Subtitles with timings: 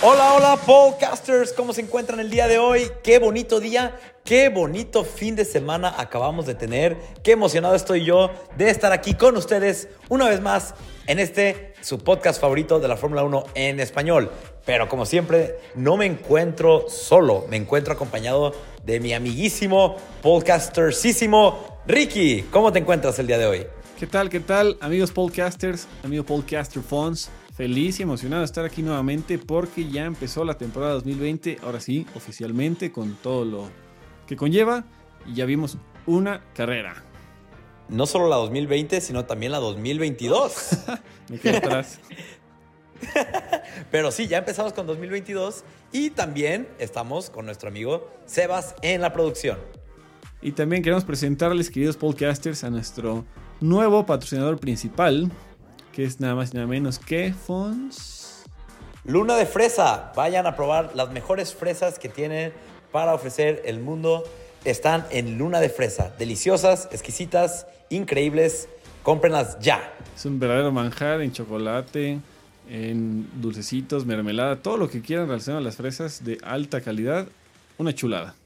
[0.00, 2.88] Hola, hola, podcasters, ¿cómo se encuentran el día de hoy?
[3.02, 6.96] Qué bonito día, qué bonito fin de semana acabamos de tener.
[7.24, 10.76] Qué emocionado estoy yo de estar aquí con ustedes una vez más
[11.08, 14.30] en este, su podcast favorito de la Fórmula 1 en español.
[14.64, 22.42] Pero como siempre, no me encuentro solo, me encuentro acompañado de mi amiguísimo, podcastersísimo, Ricky.
[22.52, 23.66] ¿Cómo te encuentras el día de hoy?
[23.98, 27.30] ¿Qué tal, qué tal, amigos podcasters, amigos podcaster fans?
[27.58, 32.06] Feliz y emocionado de estar aquí nuevamente porque ya empezó la temporada 2020, ahora sí,
[32.14, 33.68] oficialmente, con todo lo
[34.28, 34.84] que conlleva,
[35.26, 37.02] y ya vimos una carrera.
[37.88, 40.78] No solo la 2020, sino también la 2022.
[41.42, 41.98] Me atrás.
[43.90, 49.12] Pero sí, ya empezamos con 2022 y también estamos con nuestro amigo Sebas en la
[49.12, 49.58] producción.
[50.40, 53.24] Y también queremos presentarles, queridos podcasters, a nuestro
[53.60, 55.32] nuevo patrocinador principal,
[55.98, 58.44] que es nada más y nada menos que Fons.
[59.04, 60.12] Luna de fresa.
[60.14, 62.52] Vayan a probar las mejores fresas que tienen
[62.92, 64.22] para ofrecer el mundo.
[64.64, 66.14] Están en Luna de fresa.
[66.16, 68.68] Deliciosas, exquisitas, increíbles.
[69.02, 69.92] Cómprenlas ya.
[70.14, 72.20] Es un verdadero manjar en chocolate,
[72.70, 77.26] en dulcecitos, mermelada, todo lo que quieran relacionado a las fresas de alta calidad.
[77.76, 78.36] Una chulada.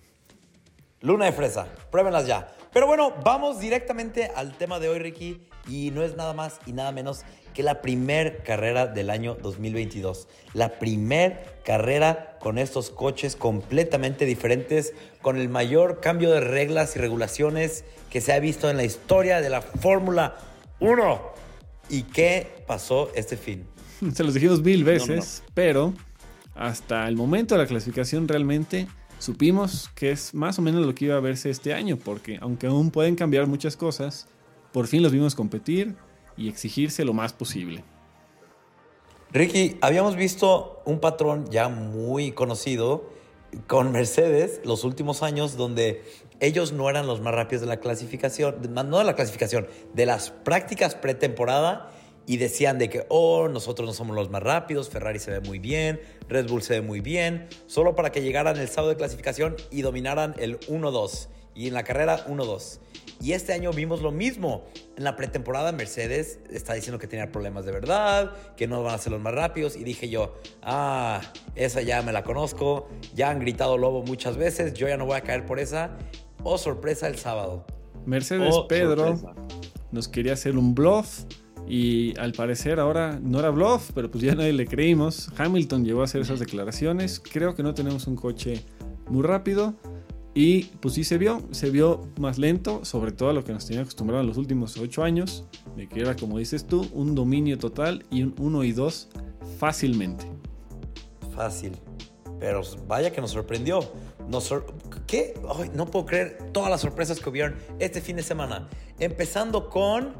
[1.03, 1.67] Luna de fresa.
[1.91, 2.51] Pruébenlas ya.
[2.73, 5.52] Pero bueno, vamos directamente al tema de hoy, Ricky.
[5.69, 7.25] Y no es nada más y nada menos
[7.55, 10.29] que la primer carrera del año 2022.
[10.55, 16.99] La primer carrera con estos coches completamente diferentes, con el mayor cambio de reglas y
[16.99, 20.37] regulaciones que se ha visto en la historia de la Fórmula
[20.81, 21.21] 1.
[21.89, 23.67] ¿Y qué pasó este fin?
[24.15, 25.95] Se los dijimos mil veces, pero
[26.55, 28.89] hasta el momento de la clasificación realmente
[29.19, 32.67] supimos que es más o menos lo que iba a verse este año, porque aunque
[32.67, 34.27] aún pueden cambiar muchas cosas,
[34.73, 35.97] por fin los vimos competir
[36.37, 37.85] y exigirse lo más posible.
[39.33, 43.11] Ricky, habíamos visto un patrón ya muy conocido
[43.67, 46.05] con Mercedes los últimos años donde
[46.41, 50.31] ellos no eran los más rápidos de la clasificación, no de la clasificación, de las
[50.31, 51.91] prácticas pretemporada
[52.27, 55.59] y decían de que, oh, nosotros no somos los más rápidos, Ferrari se ve muy
[55.59, 59.57] bien, Red Bull se ve muy bien, solo para que llegaran el sábado de clasificación
[59.71, 62.79] y dominaran el 1-2 y en la carrera 1-2.
[63.21, 64.65] Y este año vimos lo mismo.
[64.97, 68.99] En la pretemporada Mercedes está diciendo que tenía problemas de verdad, que no van a
[68.99, 69.77] ser los más rápidos.
[69.77, 71.21] Y dije yo, ah,
[71.55, 72.89] esa ya me la conozco.
[73.15, 75.97] Ya han gritado lobo muchas veces, yo ya no voy a caer por esa.
[76.43, 77.65] Oh, sorpresa el sábado.
[78.07, 79.35] Mercedes Oh, Pedro sorpresa.
[79.93, 81.21] nos quería hacer un bluff
[81.69, 85.31] y al parecer ahora no era bluff, pero pues ya nadie le creímos.
[85.39, 87.21] Hamilton llegó a hacer esas declaraciones.
[87.21, 88.65] Creo que no tenemos un coche
[89.09, 89.75] muy rápido.
[90.35, 93.67] Y pues sí se vio, se vio más lento, sobre todo a lo que nos
[93.67, 95.45] tenía acostumbrado en los últimos 8 años,
[95.77, 99.09] de que era como dices tú, un dominio total y un 1 y 2
[99.59, 100.25] fácilmente.
[101.35, 101.77] Fácil.
[102.41, 103.81] Pero vaya que nos sorprendió.
[104.29, 104.73] Nos sor-
[105.07, 105.35] ¿Qué?
[105.59, 108.69] Ay, no puedo creer todas las sorpresas que hubieron este fin de semana.
[108.99, 110.15] Empezando con,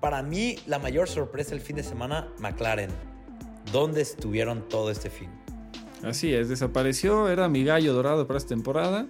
[0.00, 2.90] para mí, la mayor sorpresa del fin de semana, McLaren.
[3.72, 5.28] ¿Dónde estuvieron todo este fin?
[6.04, 9.06] Así es, desapareció, era mi gallo dorado para esta temporada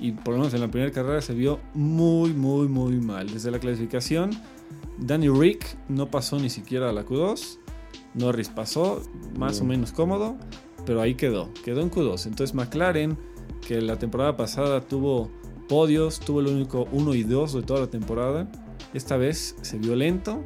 [0.00, 3.32] y por lo menos en la primera carrera se vio muy, muy, muy mal.
[3.32, 4.30] Desde la clasificación,
[4.98, 7.58] Danny Rick no pasó ni siquiera a la Q2,
[8.14, 9.02] Norris pasó
[9.36, 10.36] más o menos cómodo,
[10.86, 12.26] pero ahí quedó, quedó en Q2.
[12.26, 13.18] Entonces McLaren,
[13.66, 15.30] que la temporada pasada tuvo
[15.68, 18.50] podios, tuvo el único 1 y 2 de toda la temporada,
[18.94, 20.42] esta vez se vio lento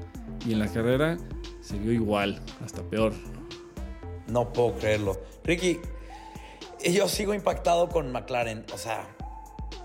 [0.46, 1.18] y en la carrera
[1.60, 3.12] se vio igual, hasta peor.
[4.28, 5.20] No puedo creerlo.
[5.44, 5.78] Ricky,
[6.90, 8.64] yo sigo impactado con McLaren.
[8.72, 9.06] O sea,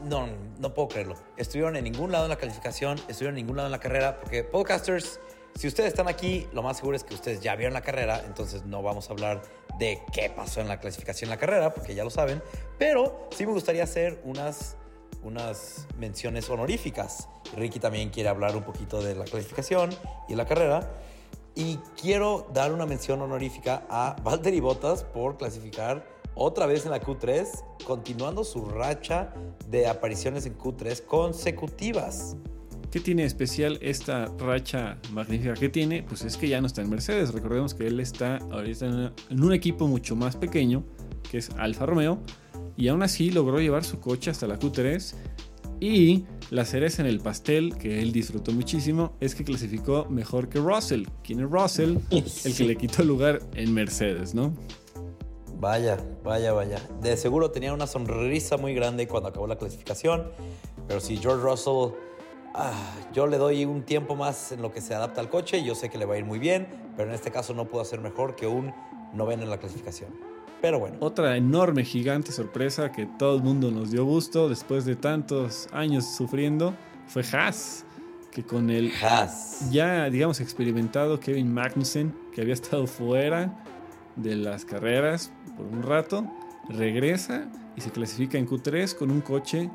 [0.02, 0.28] no,
[0.60, 1.16] no puedo creerlo.
[1.38, 4.44] Estuvieron en ningún lado en la calificación, estuvieron en ningún lado en la carrera, porque
[4.44, 5.20] podcasters,
[5.56, 8.66] si ustedes están aquí, lo más seguro es que ustedes ya vieron la carrera, entonces
[8.66, 9.42] no vamos a hablar
[9.80, 12.42] de qué pasó en la clasificación en la carrera, porque ya lo saben,
[12.78, 14.76] pero sí me gustaría hacer unas,
[15.24, 17.28] unas menciones honoríficas.
[17.56, 19.90] Ricky también quiere hablar un poquito de la clasificación
[20.28, 20.92] y la carrera.
[21.56, 26.06] Y quiero dar una mención honorífica a Valtteri Bottas por clasificar
[26.38, 27.48] otra vez en la Q3,
[27.86, 29.34] continuando su racha
[29.70, 32.36] de apariciones en Q3 consecutivas.
[32.92, 36.04] ¿Qué tiene especial esta racha magnífica que tiene?
[36.04, 37.34] Pues es que ya no está en Mercedes.
[37.34, 40.84] Recordemos que él está ahorita en, una- en un equipo mucho más pequeño,
[41.30, 42.20] que es Alfa Romeo,
[42.78, 45.16] y aún así logró llevar su coche hasta la Q3.
[45.80, 50.60] Y la cereza en el pastel, que él disfrutó muchísimo, es que clasificó mejor que
[50.60, 51.04] Russell.
[51.24, 51.98] ¿Quién es Russell?
[52.46, 54.54] El que le quitó el lugar en Mercedes, ¿no?
[55.60, 56.80] Vaya, vaya, vaya.
[57.02, 60.32] De seguro tenía una sonrisa muy grande cuando acabó la clasificación.
[60.88, 61.96] Pero si George Russell,
[62.54, 62.72] ah,
[63.12, 65.64] yo le doy un tiempo más en lo que se adapta al coche.
[65.64, 67.82] Yo sé que le va a ir muy bien, pero en este caso no pudo
[67.82, 68.72] hacer mejor que un
[69.14, 70.12] noveno en la clasificación.
[70.62, 70.98] Pero bueno.
[71.00, 76.06] Otra enorme, gigante sorpresa que todo el mundo nos dio gusto después de tantos años
[76.16, 76.76] sufriendo
[77.08, 77.84] fue Haas.
[78.32, 79.72] Que con el Haas.
[79.72, 83.64] ya, digamos, experimentado Kevin Magnussen, que había estado fuera
[84.18, 86.26] de las carreras por un rato,
[86.70, 89.70] regresa y se clasifica en Q3 con un coche,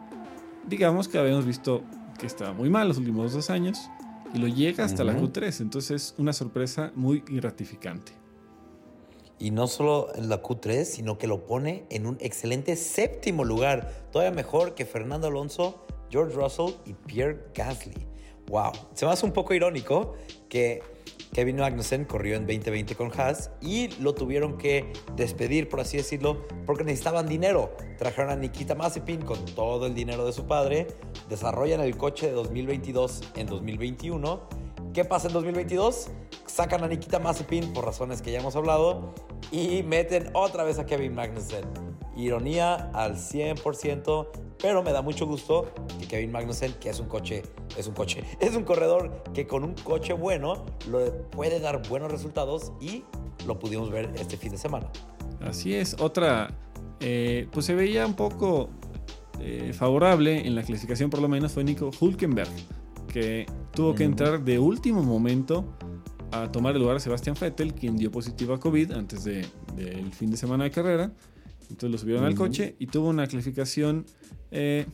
[0.66, 1.82] digamos, que habíamos visto
[2.18, 3.88] que estaba muy mal los últimos dos años
[4.34, 5.28] y lo llega hasta la Ujú.
[5.28, 5.60] Q3.
[5.60, 8.12] Entonces, una sorpresa muy gratificante.
[9.38, 14.06] Y no solo en la Q3, sino que lo pone en un excelente séptimo lugar.
[14.12, 18.06] Todavía mejor que Fernando Alonso, George Russell y Pierre Gasly.
[18.48, 18.72] Wow.
[18.94, 20.14] Se me hace un poco irónico
[20.48, 20.82] que
[21.32, 26.46] Kevin Magnussen corrió en 2020 con Haas y lo tuvieron que despedir, por así decirlo,
[26.66, 27.74] porque necesitaban dinero.
[27.96, 30.88] Trajeron a Nikita Mazepin con todo el dinero de su padre,
[31.30, 34.40] desarrollan el coche de 2022 en 2021.
[34.92, 36.08] ¿Qué pasa en 2022?
[36.44, 39.14] Sacan a Nikita Mazepin por razones que ya hemos hablado
[39.50, 41.91] y meten otra vez a Kevin Magnussen.
[42.16, 44.28] Ironía al 100%,
[44.60, 47.42] pero me da mucho gusto que Kevin Magnussen, que es un coche,
[47.76, 52.10] es un coche, es un corredor que con un coche bueno lo puede dar buenos
[52.12, 53.04] resultados y
[53.46, 54.88] lo pudimos ver este fin de semana.
[55.40, 56.50] Así es, otra,
[57.00, 58.68] eh, pues se veía un poco
[59.40, 62.50] eh, favorable en la clasificación, por lo menos, fue Nico Hulkenberg,
[63.08, 64.12] que tuvo que Ujú.
[64.12, 65.64] entrar de último momento
[66.30, 69.44] a tomar el lugar de Sebastián Vettel, quien dio positivo a COVID antes de-
[69.74, 71.12] del fin de semana de carrera.
[71.72, 72.44] Entonces lo subieron al Ujú.
[72.44, 74.06] coche y tuvo una clasificación,
[74.50, 74.86] eh,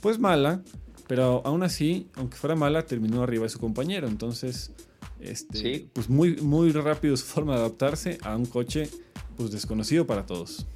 [0.00, 0.62] pues mala,
[1.06, 4.08] pero aún así, aunque fuera mala, terminó arriba de su compañero.
[4.08, 4.72] Entonces,
[5.20, 5.90] este, Sí.
[5.92, 8.88] pues muy, muy rápido su forma de adaptarse a un coche
[9.36, 10.66] pues desconocido para todos.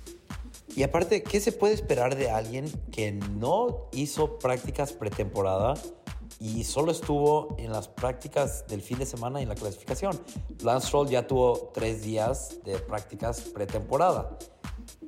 [0.77, 5.75] Y aparte, ¿qué se puede esperar de alguien que no hizo prácticas pretemporada
[6.41, 10.21] y solo estuvo en las prácticas del fin de semana y en la clasificación?
[10.63, 14.39] Lance Stroll ya tuvo tres días de prácticas pretemporada.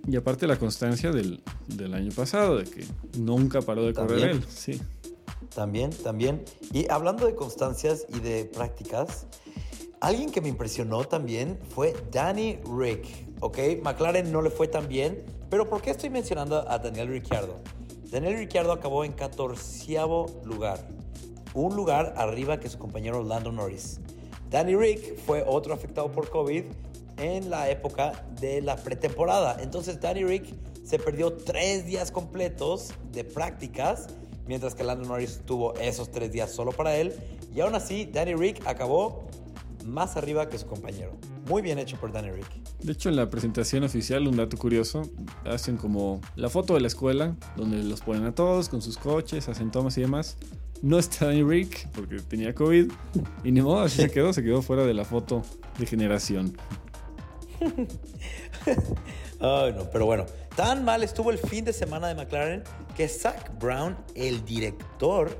[0.07, 2.85] Y aparte la constancia del, del año pasado, de que
[3.19, 4.37] nunca paró de correr También.
[4.39, 4.45] él.
[4.49, 4.81] Sí.
[5.55, 6.45] También, también.
[6.73, 9.27] Y hablando de constancias y de prácticas,
[10.01, 13.07] alguien que me impresionó también fue Danny Rick.
[13.41, 17.57] Ok, McLaren no le fue tan bien, pero ¿por qué estoy mencionando a Daniel Ricciardo?
[18.11, 19.97] Daniel Ricciardo acabó en 14
[20.45, 20.89] lugar,
[21.55, 24.01] un lugar arriba que su compañero Lando Norris.
[24.51, 26.65] Danny Rick fue otro afectado por COVID
[27.21, 29.63] en la época de la pretemporada.
[29.63, 34.09] Entonces Danny Rick se perdió tres días completos de prácticas,
[34.47, 37.15] mientras que Lando Norris tuvo esos tres días solo para él.
[37.55, 39.25] Y aún así, Danny Rick acabó
[39.85, 41.17] más arriba que su compañero.
[41.49, 42.47] Muy bien hecho por Danny Rick.
[42.81, 45.03] De hecho, en la presentación oficial, un dato curioso,
[45.45, 49.49] hacen como la foto de la escuela, donde los ponen a todos con sus coches,
[49.49, 50.37] hacen tomas y demás.
[50.83, 52.91] No está Danny Rick, porque tenía COVID,
[53.45, 55.43] y ni modo, así se quedó, se quedó fuera de la foto
[55.79, 56.57] de generación.
[59.41, 60.27] Ay, no, pero bueno,
[60.57, 62.63] tan mal estuvo el fin de semana de McLaren
[62.97, 65.31] que Zach Brown, el director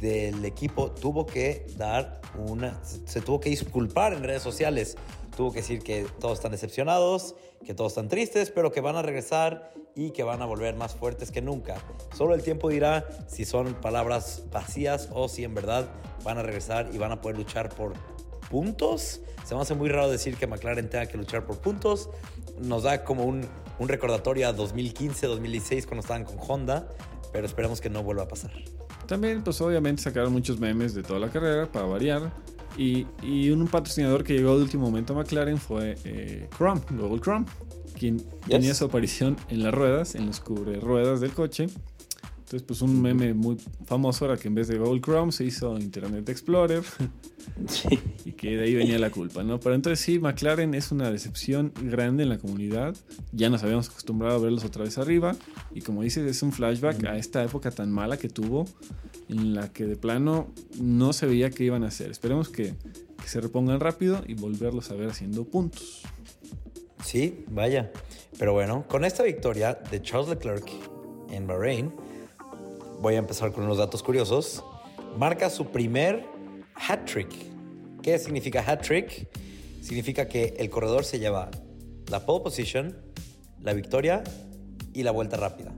[0.00, 2.80] del equipo, tuvo que dar una.
[2.84, 4.96] Se tuvo que disculpar en redes sociales.
[5.36, 7.34] Tuvo que decir que todos están decepcionados,
[7.64, 10.94] que todos están tristes, pero que van a regresar y que van a volver más
[10.94, 11.76] fuertes que nunca.
[12.16, 15.88] Solo el tiempo dirá si son palabras vacías o si en verdad
[16.24, 17.94] van a regresar y van a poder luchar por
[18.50, 19.20] puntos.
[19.46, 22.10] Se me hace muy raro decir que McLaren tenga que luchar por puntos.
[22.60, 23.46] Nos da como un,
[23.78, 26.88] un recordatorio a 2015, 2016 cuando estaban con Honda,
[27.32, 28.52] pero esperemos que no vuelva a pasar.
[29.06, 32.32] También, pues obviamente sacaron muchos memes de toda la carrera para variar.
[32.76, 37.46] Y, y un patrocinador que llegó último momento a McLaren fue eh, Chrome, Google Chrome,
[37.98, 41.66] quien tenía su aparición en las ruedas, en los cubre ruedas del coche.
[42.50, 45.78] Entonces, pues un meme muy famoso era que en vez de Google Chrome se hizo
[45.78, 46.82] Internet Explorer
[48.24, 49.60] y que de ahí venía la culpa, ¿no?
[49.60, 52.96] Pero entonces sí, McLaren es una decepción grande en la comunidad.
[53.30, 55.36] Ya nos habíamos acostumbrado a verlos otra vez arriba
[55.72, 58.64] y como dices, es un flashback a esta época tan mala que tuvo
[59.28, 62.10] en la que de plano no se veía qué iban a hacer.
[62.10, 62.74] Esperemos que,
[63.22, 66.02] que se repongan rápido y volverlos a ver haciendo puntos.
[67.04, 67.92] Sí, vaya.
[68.40, 70.68] Pero bueno, con esta victoria de Charles Leclerc
[71.30, 71.92] en Bahrein,
[73.00, 74.62] voy a empezar con unos datos curiosos.
[75.16, 76.26] Marca su primer
[76.74, 77.32] hat trick.
[78.02, 79.28] ¿Qué significa hat trick?
[79.82, 81.50] Significa que el corredor se lleva
[82.08, 82.96] la pole position,
[83.60, 84.22] la victoria
[84.92, 85.74] y la vuelta rápida.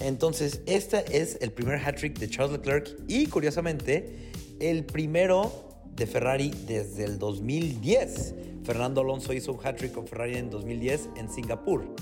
[0.00, 4.30] Entonces, este es el primer hat trick de Charles Leclerc y curiosamente,
[4.60, 8.34] el primero de Ferrari desde el 2010.
[8.64, 11.94] Fernando Alonso hizo un hat trick con Ferrari en 2010 en Singapur.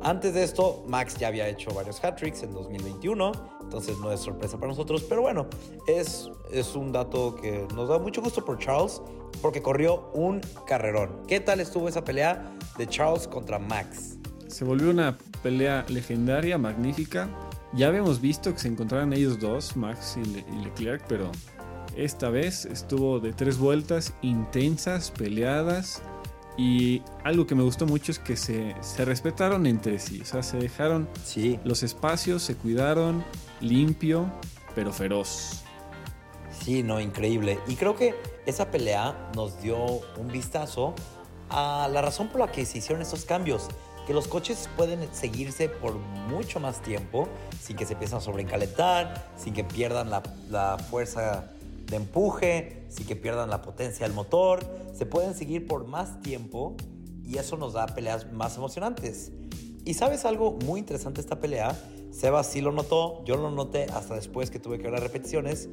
[0.00, 3.32] Antes de esto, Max ya había hecho varios hat tricks en 2021,
[3.68, 5.46] entonces no es sorpresa para nosotros, pero bueno,
[5.86, 9.02] es, es un dato que nos da mucho gusto por Charles
[9.42, 11.20] porque corrió un carrerón.
[11.28, 14.14] ¿Qué tal estuvo esa pelea de Charles contra Max?
[14.46, 17.28] se volvió una pelea legendaria, magnífica.
[17.74, 21.30] Ya habíamos visto que se encontraran ellos dos, Max y, Le y Leclerc, pero
[21.94, 26.02] esta vez estuvo de tres vueltas intensas, peleadas.
[26.56, 30.22] Y algo que me gustó mucho es que se, se respetaron entre sí.
[30.22, 31.60] O sea, se dejaron Sí.
[31.62, 33.22] los espacios, se cuidaron,
[33.60, 34.30] limpio,
[34.74, 35.62] pero feroz.
[36.50, 37.58] Sí, no, increíble.
[37.66, 38.14] Y creo que
[38.46, 39.78] esa pelea nos dio
[40.16, 40.94] un vistazo
[41.50, 43.68] a la razón por la que se hicieron estos cambios.
[44.06, 47.28] Que los coches pueden seguirse por mucho más tiempo
[47.60, 51.50] sin que se empiecen a sobrecalentar, sin que pierdan la, la fuerza
[51.86, 54.64] de empuje, sin que pierdan la potencia del motor.
[54.94, 56.76] Se pueden seguir por más tiempo
[57.24, 59.30] y eso nos da peleas más emocionantes.
[59.84, 61.78] Y sabes algo muy interesante de esta pelea,
[62.10, 65.68] Sebas sí lo notó, yo lo noté hasta después que tuve que ver las repeticiones,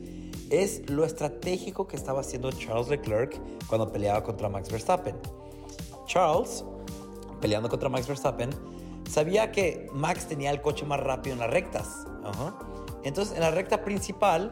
[0.49, 5.15] es lo estratégico que estaba haciendo Charles Leclerc cuando peleaba contra Max Verstappen.
[6.05, 6.63] Charles,
[7.41, 8.49] peleando contra Max Verstappen,
[9.09, 12.05] sabía que Max tenía el coche más rápido en las rectas.
[13.03, 14.49] Entonces, en la recta principal,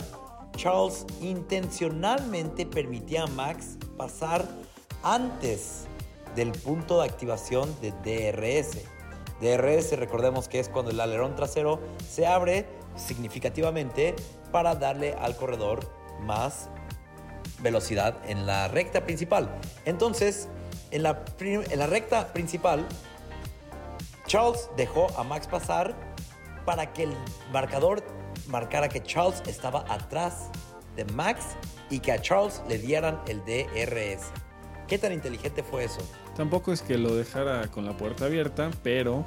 [0.55, 4.47] Charles intencionalmente permitía a Max pasar
[5.03, 5.85] antes
[6.35, 8.77] del punto de activación de DRS.
[9.43, 14.15] DRS, recordemos que es cuando el alerón trasero se abre significativamente
[14.51, 16.69] para darle al corredor más
[17.59, 19.53] velocidad en la recta principal.
[19.85, 20.47] Entonces,
[20.91, 22.88] en la, en la recta principal,
[24.27, 25.95] Charles dejó a Max pasar
[26.65, 27.13] para que el
[27.51, 28.03] marcador
[28.47, 30.50] marcara que Charles estaba atrás
[30.95, 31.45] de Max
[31.89, 34.31] y que a Charles le dieran el DRS.
[34.88, 36.01] ¿Qué tan inteligente fue eso?
[36.35, 39.23] Tampoco es que lo dejara con la puerta abierta, pero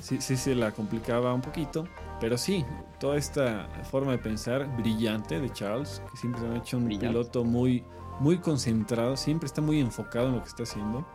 [0.00, 1.86] sí, sí se la complicaba un poquito.
[2.20, 2.64] Pero sí,
[2.98, 7.08] toda esta forma de pensar brillante de Charles, que siempre se ha hecho un Brillante.
[7.08, 7.82] piloto muy,
[8.20, 11.06] muy concentrado, siempre está muy enfocado en lo que está haciendo.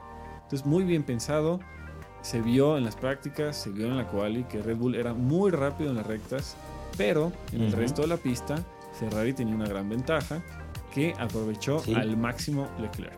[0.43, 1.59] Entonces, muy bien pensado.
[2.21, 5.51] Se vio en las prácticas, se vio en la quali que Red Bull era muy
[5.51, 6.55] rápido en las rectas,
[6.97, 8.55] pero en el resto de la pista
[8.99, 10.41] Ferrari tenía una gran ventaja
[10.91, 11.93] que aprovechó Sí.
[11.93, 13.13] al máximo Leclerc.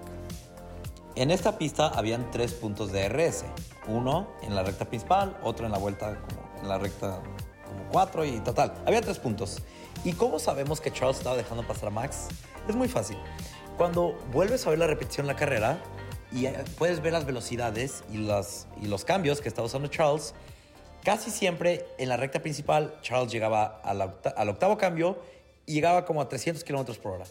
[1.18, 3.46] En esta pista habían tres puntos de RS.
[3.88, 7.24] Uno en la recta principal, otro en la vuelta como en la recta
[7.66, 8.76] como cuatro y total.
[8.86, 9.64] Había tres puntos.
[10.04, 12.28] ¿Y cómo sabemos que Charles estaba dejando pasar a Max?
[12.70, 13.18] Es muy fácil.
[13.78, 15.80] Cuando vuelves a ver la repetición de la carrera
[16.32, 20.36] y eh, puedes ver las velocidades y, los cambios que está usando Charles,
[21.04, 25.18] casi siempre en la recta principal Charles llegaba a la octa- al octavo cambio
[25.66, 27.26] y llegaba como a 300 kilómetros por hora.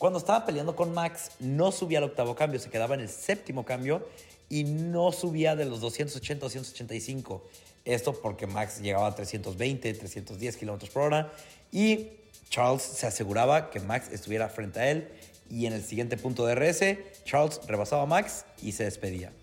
[0.00, 3.66] Cuando estaba peleando con Max, no subía al octavo cambio, se quedaba en el séptimo
[3.66, 4.08] cambio
[4.48, 7.44] y no subía de los 280 285.
[7.84, 11.30] Esto porque Max llegaba a 320, 310 kilómetros por hora
[11.70, 12.08] y
[12.48, 15.06] Charles se aseguraba que Max estuviera frente a él
[15.50, 19.34] y en el siguiente punto de RS, Charles rebasaba a Max y se despedía.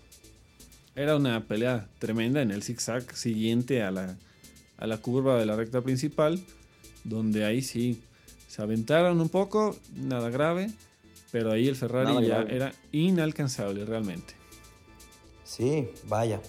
[0.96, 4.16] Era una pelea tremenda en el zigzag siguiente a la,
[4.76, 6.42] a la curva de la recta principal,
[7.04, 8.02] donde ahí sí
[8.58, 10.68] se aventaron un poco, nada grave,
[11.30, 12.56] pero ahí el Ferrari Nada ya grave.
[12.56, 14.34] era inalcanzable realmente.
[15.44, 16.40] Sí, vaya.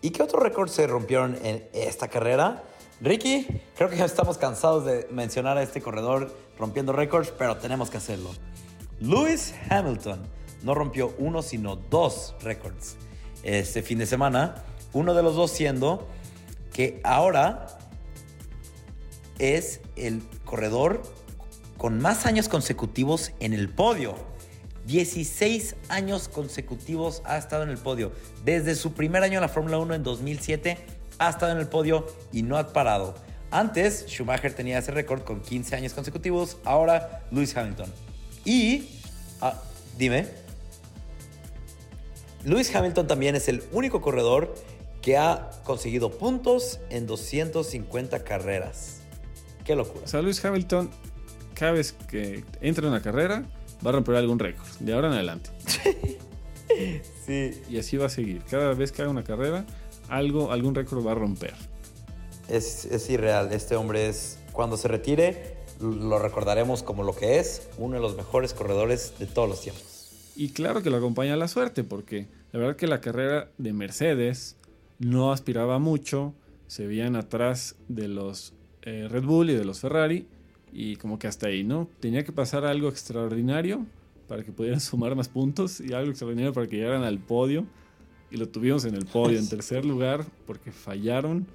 [0.00, 2.62] ¿Y qué otros récords se rompieron en esta carrera?
[3.00, 3.44] Ricky,
[3.76, 7.96] creo que ya estamos cansados de mencionar a este corredor rompiendo récords, pero tenemos que
[7.96, 8.30] hacerlo.
[9.00, 10.22] Lewis Hamilton
[10.62, 12.96] no rompió uno, sino dos récords
[13.42, 14.62] este fin de semana.
[14.92, 16.06] Uno de los dos siendo
[16.72, 17.66] que ahora
[19.40, 21.02] es el corredor
[21.78, 24.16] con más años consecutivos en el podio.
[24.86, 28.12] 16 años consecutivos ha estado en el podio.
[28.44, 30.76] Desde su primer año en la Fórmula 1 en 2007
[31.18, 33.14] ha estado en el podio y no ha parado.
[33.50, 36.58] Antes, Schumacher tenía ese récord con 15 años consecutivos.
[36.64, 37.90] Ahora, Lewis Hamilton.
[38.44, 38.88] Y,
[39.40, 39.62] ah,
[39.96, 40.26] dime,
[42.44, 44.54] Lewis Hamilton también es el único corredor
[45.02, 49.00] que ha conseguido puntos en 250 carreras.
[49.64, 50.04] Qué locura.
[50.04, 50.90] O sea, Lewis Hamilton,
[51.58, 53.44] cada vez que entra en una carrera,
[53.84, 55.50] va a romper algún récord, de ahora en adelante.
[57.26, 57.60] Sí.
[57.68, 58.42] Y así va a seguir.
[58.48, 59.64] Cada vez que haga una carrera,
[60.08, 61.54] algo, algún récord va a romper.
[62.48, 63.52] Es, es irreal.
[63.52, 68.16] Este hombre es, cuando se retire, lo recordaremos como lo que es, uno de los
[68.16, 70.12] mejores corredores de todos los tiempos.
[70.36, 74.56] Y claro que lo acompaña la suerte, porque la verdad que la carrera de Mercedes
[74.98, 76.34] no aspiraba mucho,
[76.66, 80.28] se veían atrás de los eh, Red Bull y de los Ferrari,
[80.72, 81.88] y como que hasta ahí, ¿no?
[82.00, 83.86] Tenía que pasar algo extraordinario
[84.26, 87.66] para que pudieran sumar más puntos y algo extraordinario para que llegaran al podio.
[88.30, 91.46] Y lo tuvimos en el podio, en tercer lugar, porque fallaron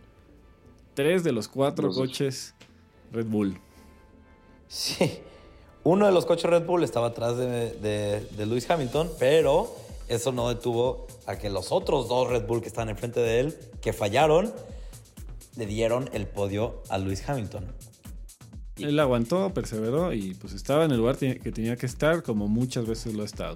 [0.95, 2.55] tres de los cuatro coches
[3.11, 3.57] Red Bull.
[4.67, 5.19] Sí.
[5.83, 9.75] Uno de los coches Red Bull estaba atrás de, de- de Lewis Hamilton, pero
[10.07, 13.55] eso no detuvo a que los otros dos Red Bull que están enfrente de él,
[13.81, 14.51] que fallaron,
[15.57, 17.65] le dieron el podio a Lewis Hamilton.
[18.77, 22.87] Él aguantó, perseveró y pues estaba en el lugar que tenía que estar como muchas
[22.87, 23.55] veces lo ha estado.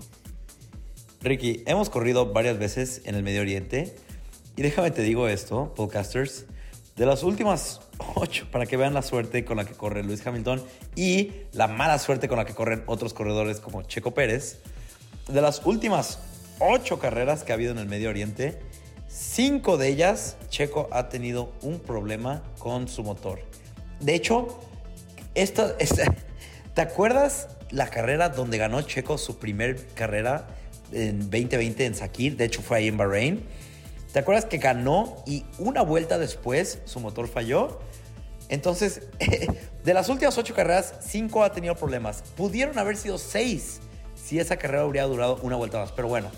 [1.21, 3.95] Ricky, hemos corrido varias veces en el Medio Oriente
[4.55, 6.45] y déjame te digo esto, podcasters,
[6.95, 7.81] de las últimas
[8.15, 10.63] ocho, para que vean la suerte con la que corre Luis Hamilton
[10.95, 14.59] y la mala suerte con la que corren otros corredores como Checo Pérez,
[15.27, 16.19] de las últimas
[16.59, 18.59] ocho carreras que ha habido en el Medio Oriente,
[19.07, 23.39] cinco de ellas Checo ha tenido un problema con su motor.
[23.99, 24.59] De hecho,
[25.37, 25.75] esta,
[26.73, 30.47] ¿te acuerdas la carrera donde ganó Checo su primer carrera
[30.91, 32.37] en 2020 en Sakir?
[32.37, 33.45] De hecho, fue ahí en Bahrein.
[34.11, 37.79] ¿Te acuerdas que ganó y una vuelta después su motor falló?
[38.49, 39.03] Entonces,
[39.83, 42.23] de las últimas ocho carreras, cinco ha tenido problemas.
[42.35, 43.79] Pudieron haber sido seis
[44.15, 45.91] si esa carrera hubiera durado una vuelta más.
[45.91, 46.31] Pero bueno,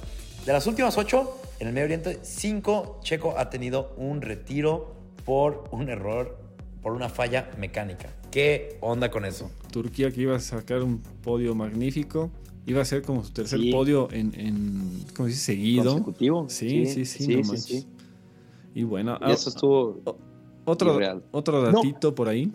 [0.45, 5.69] de las últimas ocho, en el Medio Oriente, cinco Checo ha tenido un retiro por
[5.71, 6.37] un error,
[6.81, 8.09] por una falla mecánica.
[8.31, 9.49] ¿Qué onda con eso?
[9.71, 12.29] Turquía que iba a sacar un podio magnífico.
[12.65, 15.45] Iba a ser como su tercer podio en, en ¿cómo se dice?
[15.45, 15.91] Seguido.
[15.93, 16.45] Consecutivo.
[16.49, 17.87] Sí, sí, sí, no sí,
[18.75, 19.17] Y bueno.
[19.27, 20.01] Y eso estuvo.
[20.65, 20.99] Otro,
[21.31, 22.51] otro datito por ahí.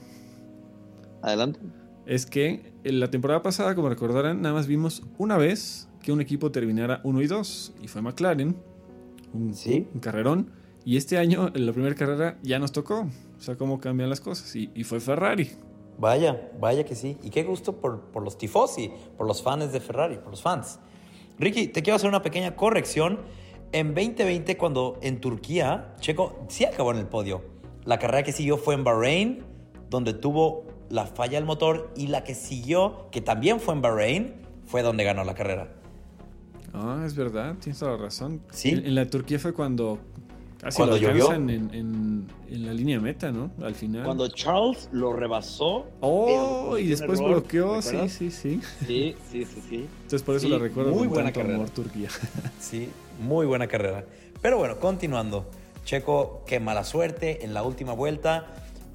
[1.22, 1.58] Adelante.
[2.06, 6.20] Es que en la temporada pasada, como recordarán, nada más vimos una vez que un
[6.20, 7.72] equipo terminara 1 y 2.
[7.82, 8.54] Y fue McLaren.
[9.32, 9.88] Un, ¿Sí?
[9.92, 10.50] un carrerón.
[10.84, 13.08] Y este año, en la primera carrera, ya nos tocó.
[13.38, 14.54] O sea, cómo cambian las cosas.
[14.56, 15.50] Y, y fue Ferrari.
[15.98, 17.16] Vaya, vaya que sí.
[17.22, 20.78] Y qué gusto por, por los tifosi, por los fans de Ferrari, por los fans.
[21.38, 23.20] Ricky, te quiero hacer una pequeña corrección.
[23.72, 27.42] En 2020, cuando en Turquía, Checo sí acabó en el podio.
[27.84, 29.44] La carrera que siguió fue en Bahrein,
[29.90, 34.34] donde tuvo la falla del motor, y la que siguió, que también fue en Bahrein,
[34.64, 35.74] fue donde ganó la carrera.
[36.72, 38.42] Ah, es verdad, tienes toda la razón.
[38.50, 38.70] Sí.
[38.70, 39.98] En, en la Turquía fue cuando
[40.64, 41.32] casi Cuando lo llovió.
[41.32, 43.50] en, en, en la línea meta, ¿no?
[43.62, 44.04] Al final.
[44.04, 45.86] Cuando Charles lo rebasó.
[46.00, 48.60] Oh, y después error, bloqueó, ¿te sí, sí, sí.
[48.86, 49.86] Sí, sí, sí, sí.
[50.02, 51.56] Entonces por eso Sí, la recuerdo muy buena tanto carrera.
[51.56, 52.08] amor Turquía.
[52.60, 52.88] Sí,
[53.20, 54.04] muy buena carrera.
[54.42, 55.46] Pero bueno, continuando.
[55.84, 58.46] Checo, qué mala suerte en la última vuelta.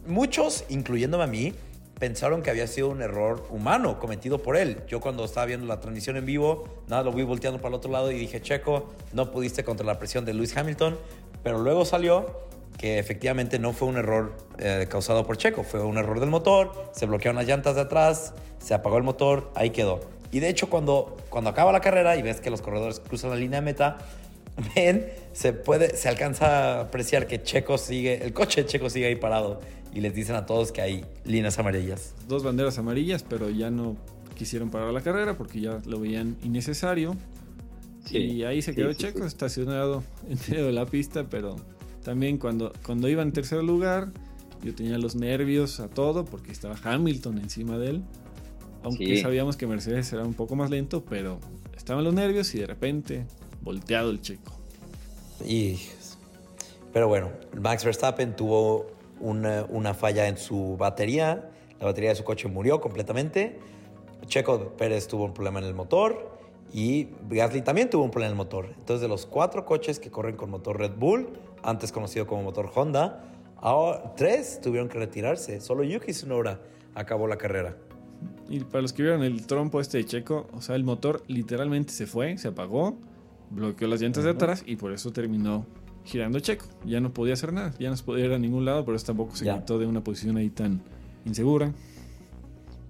[0.08, 1.53] Muchos, incluyéndome a mí,
[1.99, 4.77] pensaron que había sido un error humano cometido por él.
[4.88, 7.91] Yo cuando estaba viendo la transmisión en vivo, nada, lo vi volteando para el otro
[7.91, 10.97] lado y dije, Checo, no pudiste contra la presión de Lewis Hamilton.
[11.43, 15.97] Pero luego salió que efectivamente no fue un error eh, causado por Checo, fue un
[15.97, 19.99] error del motor, se bloquearon las llantas de atrás, se apagó el motor, ahí quedó.
[20.32, 23.36] Y de hecho cuando, cuando acaba la carrera y ves que los corredores cruzan la
[23.36, 23.97] línea de meta,
[24.75, 29.08] ven, se puede, se alcanza a apreciar que Checo sigue, el coche de Checo sigue
[29.08, 29.60] ahí parado
[29.93, 32.13] y les dicen a todos que hay líneas amarillas.
[32.28, 33.97] Dos banderas amarillas, pero ya no
[34.36, 37.15] quisieron parar la carrera porque ya lo veían innecesario.
[38.10, 41.56] Sí, y ahí se quedó sí, Checo estacionado en medio de la pista, pero
[42.04, 44.12] también cuando, cuando iba en tercer lugar,
[44.63, 48.04] yo tenía los nervios a todo porque estaba Hamilton encima de él.
[48.84, 51.39] Aunque sabíamos que Mercedes era un poco más lento, pero
[51.76, 53.26] estaban los nervios y de repente
[53.62, 54.54] volteado el Checo.
[55.45, 55.80] Y,
[56.93, 57.30] pero bueno,
[57.62, 58.88] Max Verstappen tuvo
[59.19, 61.50] una, una falla en su batería.
[61.80, 63.60] La batería de su coche murió completamente.
[64.28, 66.38] Checo Pérez tuvo un problema en el motor.
[66.73, 68.67] Y Gasly también tuvo un problema en el motor.
[68.77, 71.29] Entonces, de los cuatro coches que corren con motor Red Bull,
[71.63, 73.23] antes conocido como motor Honda,
[73.58, 75.62] ahora tres tuvieron que retirarse.
[75.62, 76.60] Solo Yuki Tsunoda
[76.95, 77.75] acabó la carrera.
[78.49, 81.91] Y para los que vieron el trompo este de Checo, o sea, el motor literalmente
[81.93, 82.97] se fue, se apagó,
[83.49, 85.65] bloqueó las llantas de atrás y por eso terminó
[86.03, 86.65] girando Checo.
[86.86, 89.05] Ya no podía hacer nada, ya no se podía ir a ningún lado, pero eso
[89.08, 89.60] tampoco se Ya.
[89.60, 90.82] quitó de una posición ahí tan
[91.25, 91.71] insegura.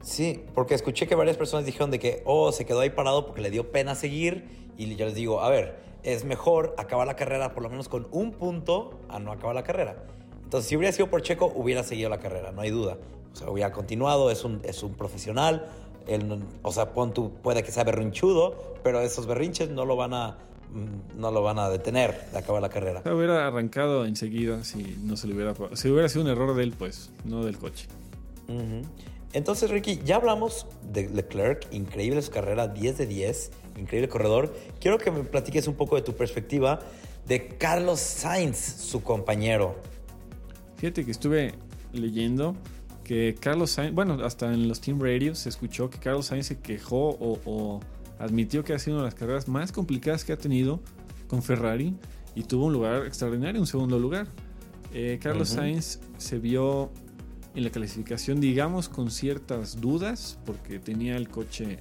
[0.02, 3.42] Sí, porque escuché que varias personas dijeron de que, oh, se quedó ahí parado porque
[3.42, 4.46] le dio pena seguir.
[4.78, 8.08] Y yo les digo, a ver, es mejor acabar la carrera por lo menos con
[8.12, 9.98] un punto a no acabar la carrera.
[10.44, 12.98] Entonces, si hubiera sido por Checo, hubiera seguido la carrera, no hay duda.
[13.34, 15.68] O sea, hubiera continuado, es un, es un profesional.
[16.08, 20.14] Él, o sea, pon tú, puede que sea berrinchudo, pero esos berrinches no lo van
[20.14, 20.38] a,
[20.72, 23.02] mm, no lo van a detener de acabar la carrera.
[23.02, 25.54] O sea, hubiera arrancado enseguida si no se le hubiera...
[25.74, 27.88] Si hubiera sido un error de él, pues, no del coche.
[28.48, 28.88] Ujú.
[29.34, 34.56] Entonces, Ricky, ya hablamos de Leclerc, increíble su carrera, 10 de 10, increíble corredor.
[34.80, 36.80] Quiero que me platiques un poco de tu perspectiva
[37.28, 39.76] de Carlos Sainz, su compañero.
[40.78, 41.54] Fíjate que estuve
[41.94, 42.56] leyendo
[43.04, 46.60] que Carlos Sainz, bueno, hasta en los Team Radios se escuchó que Carlos Sainz se
[46.60, 47.80] quejó o, o
[48.18, 50.80] admitió que ha sido una de las carreras más complicadas que ha tenido
[51.28, 51.96] con Ferrari
[52.36, 54.28] y tuvo un lugar extraordinario, un segundo lugar.
[54.94, 55.50] Eh, Carlos.
[55.50, 56.92] Sainz se vio
[57.56, 61.80] en la clasificación, digamos, con ciertas dudas porque tenía el coche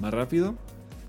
[0.00, 0.56] más rápido.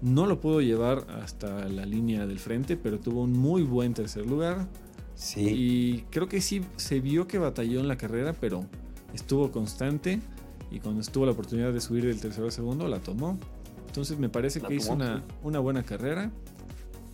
[0.02, 4.26] No lo pudo llevar hasta la línea del frente, pero tuvo un muy buen tercer
[4.26, 4.68] lugar.
[5.16, 5.42] Sí.
[5.42, 8.66] Y creo que sí se vio que batalló en la carrera, pero
[9.14, 10.20] estuvo constante.
[10.72, 13.38] Y cuando estuvo la oportunidad de subir del tercero al segundo, la tomó.
[13.88, 15.24] Entonces me parece La que hizo una, sí.
[15.44, 16.32] una buena carrera.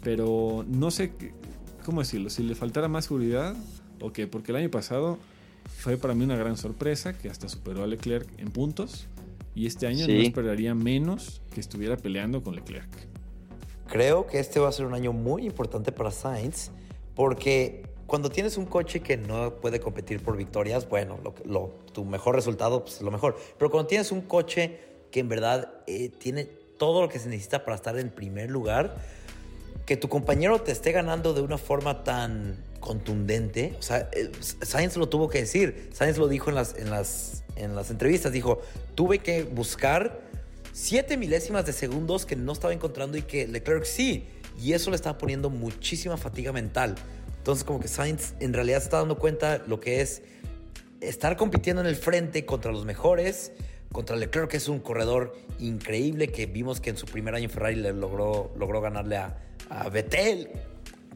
[0.02, 1.12] Pero no sé
[1.86, 3.56] cómo decirlo, si le faltara más seguridad
[4.00, 5.18] o qué, porque el año pasado
[5.78, 9.08] fue para mí una gran sorpresa que hasta superó a Leclerc en puntos.
[9.56, 12.88] Y este año no esperaría menos que estuviera peleando con Leclerc.
[13.88, 16.70] Creo que este va a ser un año muy importante para Sainz
[17.16, 22.06] porque cuando tienes un coche que no puede competir por victorias, bueno, lo, lo- tu
[22.06, 23.38] mejor resultado pues, es lo mejor.
[23.58, 24.80] Pero cuando tienes un coche
[25.12, 26.46] que en verdad eh, tiene
[26.78, 28.96] todo lo que se necesita para estar en primer lugar,
[29.86, 34.98] que tu compañero te esté ganando de una forma tan contundente, o sea, eh, Sainz
[34.98, 38.62] lo tuvo que decir, Sainz lo dijo en las, en las, en las entrevistas, dijo,
[38.96, 40.22] tuve que buscar
[40.74, 44.28] siete milésimas de segundos que no estaba encontrando y que Leclerc sí,
[44.62, 46.96] y eso le estaba poniendo muchísima fatiga mental.
[47.38, 50.22] Entonces como que Sainz en realidad está dando cuenta lo que es
[51.02, 53.54] estar compitiendo en el frente contra los mejores,
[53.92, 57.50] contra Leclerc, que es un corredor increíble, que vimos que en su primer año en
[57.50, 59.38] Ferrari logró, logró ganarle a,
[59.70, 60.50] a Vettel,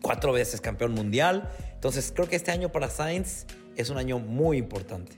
[0.04, 1.50] cuatro veces campeón mundial.
[1.74, 5.18] Entonces creo que este año para Sainz es un año muy importante.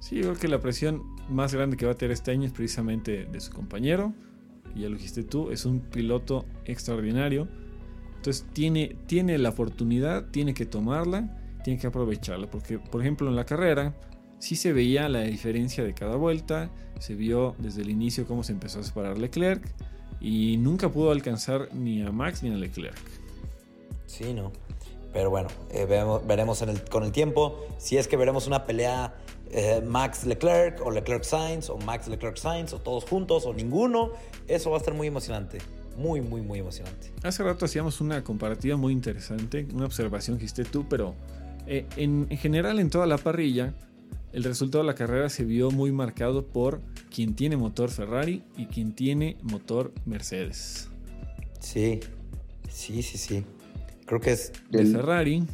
[0.00, 2.52] Sí, yo creo que la presión más grande que va a tener este año es
[2.52, 4.12] precisamente de su compañero.
[4.74, 7.48] Y ya lo dijiste tú, es un piloto extraordinario.
[8.16, 12.50] Entonces tiene, tiene la oportunidad, tiene que tomarla, tiene que aprovecharla.
[12.50, 13.94] Porque, por ejemplo, en la carrera
[14.38, 16.70] sí se veía la diferencia de cada vuelta.
[16.98, 19.64] Se vio desde el inicio cómo se empezó a separar Leclerc.
[20.20, 23.23] Y nunca pudo alcanzar ni a Max ni a Leclerc.
[24.06, 24.52] Sí, no.
[25.12, 25.86] Pero bueno, eh,
[26.26, 29.14] veremos en el- con el tiempo si es que veremos una pelea
[29.56, 34.10] eh, Max Leclerc o Leclerc Sainz o Max Leclerc Sainz o todos juntos o ninguno.
[34.48, 35.58] Eso va a estar muy emocionante.
[35.96, 37.12] Muy, muy, muy emocionante.
[37.22, 41.14] Hace rato hacíamos una comparativa muy interesante, una observación que hiciste tú, pero
[41.68, 43.74] eh, en, en general en toda la parrilla,
[44.32, 46.80] el resultado de la carrera se vio muy marcado por
[47.14, 50.88] quien tiene motor Ferrari y quien tiene motor Mercedes.
[51.60, 52.00] Sí,
[52.68, 53.44] sí, sí, sí.
[54.06, 55.44] Creo que es De Ferrari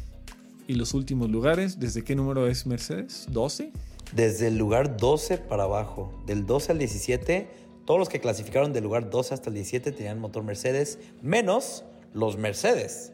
[0.67, 3.27] y los últimos lugares, ¿desde qué número es Mercedes?
[3.31, 3.71] ¿12?
[4.13, 6.13] desde el lugar 12 para abajo.
[6.25, 7.47] Del 12 al 17,
[7.85, 11.83] todos los que clasificaron del lugar 12 hasta el 17 tenían motor Mercedes, menos
[12.13, 13.13] los Mercedes.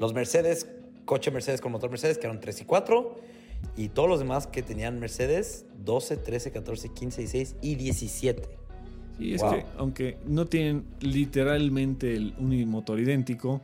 [0.00, 0.66] Los Mercedes,
[1.04, 3.20] coche Mercedes con motor Mercedes, que eran 3 y 4.
[3.76, 8.42] Y todos los demás que tenían Mercedes, 12, 13, 14, 15, 16 y 17.
[9.18, 9.50] Sí, es Wow.
[9.52, 13.60] que aunque no tienen literalmente el unimotor idéntico,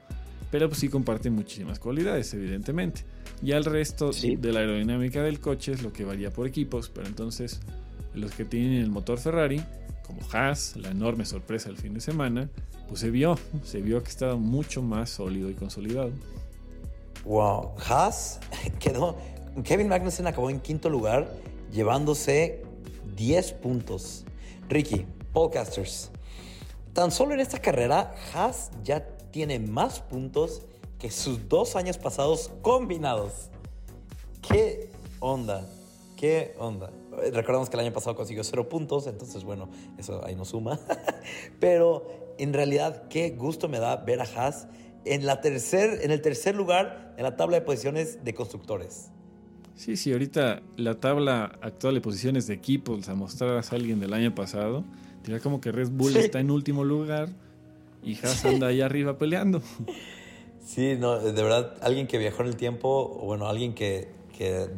[0.50, 3.02] pero pues sí comparten muchísimas cualidades, evidentemente.
[3.42, 4.37] Ya el resto Sí.
[4.37, 7.61] de la aerodinámica del coche es lo que varía por equipos, pero entonces
[8.14, 9.62] los que tienen el motor Ferrari,
[10.06, 12.48] como Haas, la enorme sorpresa del fin de semana,
[12.88, 16.11] pues se vio, se vio que estaba mucho más sólido y consolidado.
[17.24, 17.72] Wow.
[17.87, 18.40] Haas
[18.80, 19.16] quedó.
[19.64, 21.30] Kevin Magnussen acabó en quinto lugar,
[21.72, 22.62] llevándose
[23.16, 24.24] 10 puntos.
[24.68, 26.11] Ricky, Podcasters.
[26.92, 30.62] Tan solo en esta carrera, Haas ya tiene más puntos
[30.99, 33.51] que sus dos años pasados combinados.
[34.43, 35.67] ¿Qué onda?
[36.17, 36.91] ¿Qué onda?
[37.33, 40.79] Recordamos que el año pasado consiguió cero puntos, entonces bueno, eso ahí no suma.
[41.61, 44.67] Pero en realidad, qué gusto me da ver a Haas
[45.05, 49.11] en, la tercer, en el tercer lugar en la tabla de posiciones de constructores.
[49.75, 54.12] Sí, sí, ahorita la tabla actual de posiciones de equipos a mostraras a alguien del
[54.12, 54.85] año pasado,
[55.23, 56.19] diría como que Red Bull Sí.
[56.19, 57.29] está en último lugar
[58.09, 59.62] y Haas anda ahí arriba peleando.
[60.61, 64.68] Sí, no, de verdad, alguien que viajó en el tiempo, bueno, alguien que, que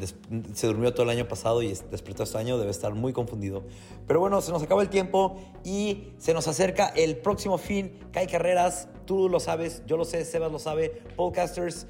[0.55, 3.65] se durmió todo el año pasado y es- despertó este año debe estar muy confundido.
[4.07, 7.99] Pero bueno, se nos acaba el tiempo y se nos acerca el próximo fin.
[8.13, 11.89] Cae carreras, tú lo sabes, yo lo sé, Sebas lo sabe, podcasters.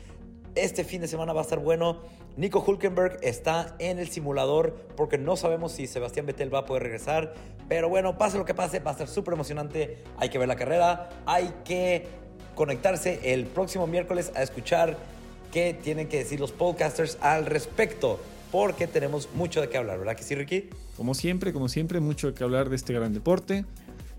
[0.54, 2.00] Este fin de semana va a estar bueno.
[2.36, 6.84] Nico Hulkenberg está en el simulador porque no sabemos si Sebastián Vettel va a poder
[6.84, 7.34] regresar.
[7.68, 9.98] Pero bueno, pase lo que pase, va a estar súper emocionante.
[10.16, 12.06] Hay que ver la carrera, hay que
[12.54, 14.96] conectarse el próximo miércoles a escuchar
[15.52, 18.20] qué tienen que decir los podcasters al respecto.
[18.50, 20.70] Porque tenemos mucho de qué hablar, ¿verdad que sí, Ricky?
[20.96, 23.64] Como siempre, como siempre, mucho que hablar de este gran deporte.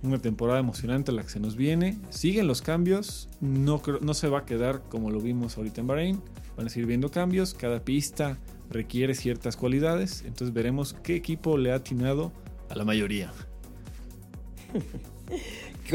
[0.03, 1.99] Una temporada emocionante la que se nos viene.
[2.09, 3.29] Siguen los cambios.
[3.39, 6.21] No, no se va a quedar como lo vimos ahorita en Bahrein.
[6.57, 7.53] Van a seguir viendo cambios.
[7.53, 8.37] Cada pista
[8.69, 10.23] requiere ciertas cualidades.
[10.25, 12.31] Entonces veremos qué equipo le ha atinado
[12.69, 13.31] a la mayoría.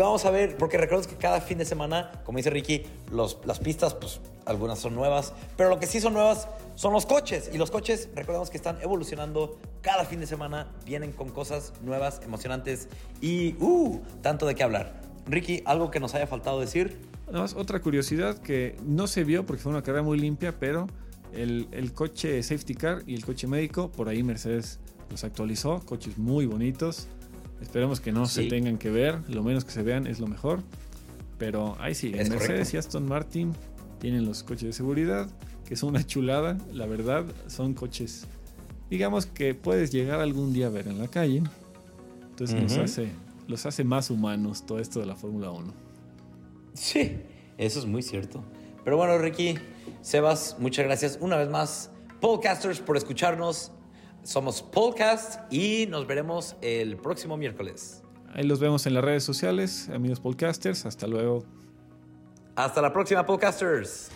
[0.02, 3.58] vamos a ver, porque recuerdos que cada fin de semana, como dice Ricky, los, las
[3.58, 7.50] pistas, pues algunas son nuevas, pero lo que sí son nuevas son los coches.
[7.52, 12.20] Y los coches, recordemos que están evolucionando cada fin de semana, vienen con cosas nuevas,
[12.24, 12.88] emocionantes
[13.20, 15.00] y, uh, tanto de qué hablar.
[15.26, 16.96] Ricky, ¿algo que nos haya faltado decir?
[17.26, 20.86] Nada más otra curiosidad que no se vio porque fue una carrera muy limpia, pero
[21.34, 24.78] el, el coche safety car y el coche médico, por ahí Mercedes
[25.10, 27.08] los actualizó, coches muy bonitos.
[27.60, 28.48] Esperemos que no se Sí.
[28.48, 30.60] tengan que ver, lo menos que se vean es lo mejor.
[31.38, 32.76] Pero ahí sí, Es Mercedes correcto.
[32.76, 33.52] y Aston Martin
[34.06, 35.28] tienen los coches de seguridad,
[35.66, 38.24] que son una chulada, la verdad, son coches,
[38.88, 41.42] digamos que puedes llegar algún día a ver en la calle.
[42.30, 42.82] Entonces nos Ujú.
[42.82, 43.08] hace,
[43.48, 45.74] los hace más humanos todo esto de la Fórmula 1.
[46.74, 47.16] Sí,
[47.58, 48.44] eso es muy cierto.
[48.84, 49.56] Pero bueno, Ricky,
[50.02, 51.90] Sebas, muchas gracias una vez más.
[52.20, 53.72] Podcasters por escucharnos.
[54.22, 58.04] Somos Podcast y nos veremos el próximo miércoles.
[58.32, 60.86] Ahí los vemos en las redes sociales, amigos podcasters.
[60.86, 61.44] Hasta luego.
[62.56, 64.10] Hasta la próxima, Podcasters.